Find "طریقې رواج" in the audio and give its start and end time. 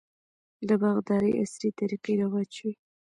1.79-2.49